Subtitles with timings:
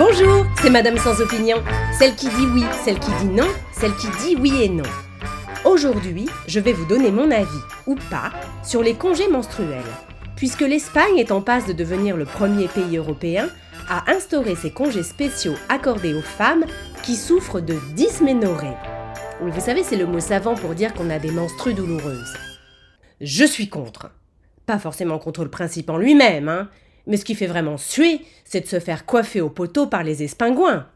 [0.00, 1.58] Bonjour, c'est Madame sans opinion,
[1.92, 4.88] celle qui dit oui, celle qui dit non, celle qui dit oui et non.
[5.66, 8.32] Aujourd'hui, je vais vous donner mon avis, ou pas,
[8.64, 9.84] sur les congés menstruels,
[10.36, 13.50] puisque l'Espagne est en passe de devenir le premier pays européen
[13.90, 16.64] à instaurer ces congés spéciaux accordés aux femmes
[17.02, 18.78] qui souffrent de dysménorrhée.
[19.42, 22.32] Vous savez, c'est le mot savant pour dire qu'on a des menstrues douloureuses.
[23.20, 24.10] Je suis contre.
[24.64, 26.70] Pas forcément contre le principe en lui-même, hein,
[27.10, 30.22] mais ce qui fait vraiment suer, c'est de se faire coiffer au poteau par les
[30.22, 30.86] espingouins.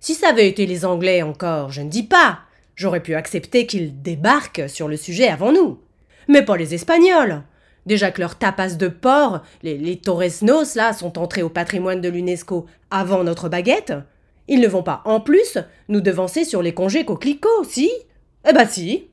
[0.00, 2.40] Si ça avait été les Anglais encore, je ne dis pas.
[2.74, 5.78] J'aurais pu accepter qu'ils débarquent sur le sujet avant nous.
[6.26, 7.42] Mais pas les Espagnols.
[7.84, 12.66] Déjà que leurs tapas de porc, les, torresnos, là, sont entrés au patrimoine de l'UNESCO
[12.90, 13.92] avant notre baguette,
[14.46, 17.90] ils ne vont pas, en plus, nous devancer sur les congés coquelicots, si?
[18.48, 19.08] Eh bah si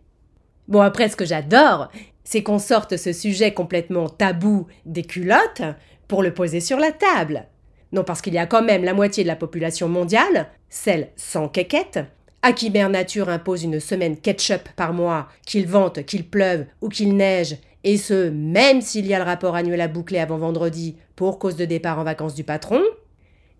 [0.69, 1.89] Bon, après, ce que j'adore,
[2.23, 5.61] c'est qu'on sorte ce sujet complètement tabou des culottes
[6.07, 7.47] pour le poser sur la table.
[7.91, 11.47] Non parce qu'il y a quand même la moitié de la population mondiale, celle sans
[11.47, 11.99] quéquette,
[12.41, 16.89] à qui Mère Nature impose une semaine ketchup par mois, qu'il vente, qu'il pleuve ou
[16.89, 20.95] qu'il neige, et ce, même s'il y a le rapport annuel à boucler avant vendredi
[21.15, 22.81] pour cause de départ en vacances du patron,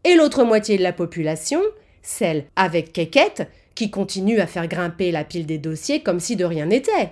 [0.04, 1.62] et l'autre moitié de la population,
[2.02, 6.46] celle avec quéquette, qui continue à faire grimper la pile des dossiers comme si de
[6.46, 7.12] rien n'était.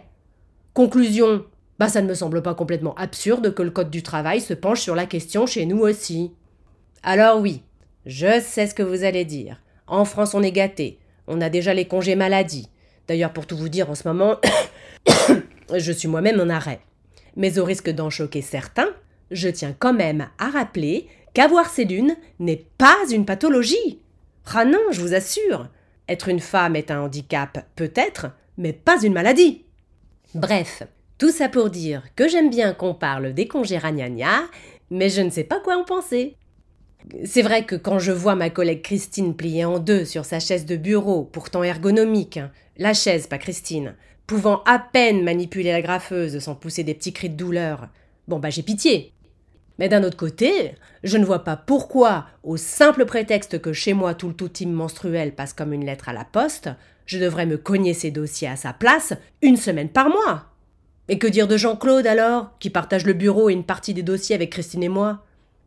[0.74, 1.44] Conclusion,
[1.84, 4.80] bah ça ne me semble pas complètement absurde que le Code du travail se penche
[4.80, 6.32] sur la question chez nous aussi.
[7.04, 7.62] Alors oui,
[8.06, 9.62] je sais ce que vous allez dire.
[9.86, 10.98] En France on est gâté.
[11.28, 12.70] On a déjà les congés maladie.
[13.10, 14.38] D'ailleurs pour tout vous dire en ce moment,
[15.76, 16.80] je suis moi-même en arrêt.
[17.36, 18.92] Mais au risque d'en choquer certains,
[19.30, 24.00] je tiens quand même à rappeler qu'avoir ces lunes n'est pas une pathologie.
[24.54, 25.68] Ah non, je vous assure.
[26.08, 29.66] Être une femme est un handicap, peut-être, mais pas une maladie.
[30.34, 30.84] Bref,
[31.24, 34.42] tout ça pour dire que j'aime bien qu'on parle des congés ragnagna,
[34.90, 36.36] mais je ne sais pas quoi en penser.
[37.24, 40.66] C'est vrai que quand je vois ma collègue Christine pliée en deux sur sa chaise
[40.66, 43.96] de bureau, pourtant ergonomique, hein, la chaise, pas Christine,
[44.28, 47.88] pouvant à peine manipuler la graffeuse sans pousser des petits cris de douleur,
[48.28, 49.14] bon bah j'ai pitié.
[49.80, 50.76] Mais d'un autre côté,
[51.06, 54.74] je ne vois pas pourquoi, au simple prétexte que chez moi tout le tout team
[54.74, 56.70] menstruel passe comme une lettre à la poste,
[57.06, 60.50] je devrais me cogner ces dossiers à sa place une semaine par mois.
[61.10, 64.36] Et que dire de Jean-Claude alors, qui partage le bureau et une partie des dossiers
[64.36, 65.24] avec Christine et moi?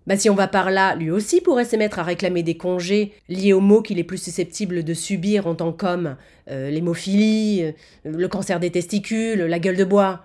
[0.06, 3.12] Bah si on va par là, lui aussi pourrait se mettre à réclamer des congés
[3.28, 6.16] liés aux maux qu'il est plus susceptible de subir en tant qu'homme,
[6.48, 7.72] euh, l'hémophilie, euh,
[8.04, 10.24] le cancer des testicules, la gueule de bois.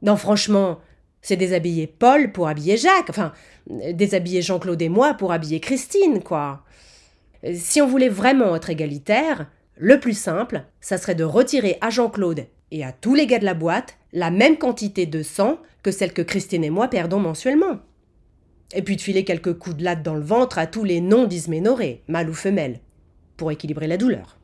[0.00, 0.80] Non franchement,
[1.20, 3.32] c'est déshabiller Paul pour habiller Jacques, enfin,
[3.68, 6.64] déshabiller Jean-Claude et moi pour habiller Christine, quoi.
[7.54, 12.46] Si on voulait vraiment être égalitaire, le plus simple, ça serait de retirer à Jean-Claude
[12.70, 16.12] et à tous les gars de la boîte la même quantité de sang que celle
[16.12, 17.78] que Christine et moi perdons mensuellement.
[18.74, 22.02] Et puis de filer quelques coups de latte dans le ventre à tous les non-dysménorrhés,
[22.08, 22.80] mâles ou femelles,
[23.36, 24.38] pour équilibrer la douleur.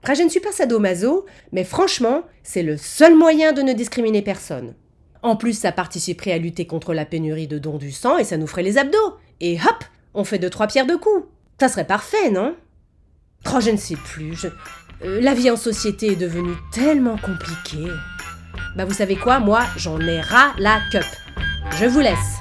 [0.00, 4.22] Après, je ne suis pas sadomaso, mais franchement, c'est le seul moyen de ne discriminer
[4.22, 4.74] personne.
[5.22, 8.36] En plus, ça participerait à lutter contre la pénurie de dons du sang et ça
[8.36, 9.16] nous ferait les abdos.
[9.40, 9.84] Et hop,
[10.14, 11.26] on fait deux trois pierres de coups.
[11.60, 12.56] Ça serait parfait, non?
[13.54, 14.36] Oh, je ne sais plus.
[15.04, 17.88] Euh, la vie en société est devenue tellement compliquée.
[18.76, 21.04] Bah vous savez quoi, moi j'en ai ras la cup.
[21.78, 22.38] Je vous laisse.